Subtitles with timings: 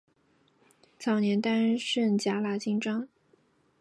[0.97, 3.07] 早年担任甲喇章京。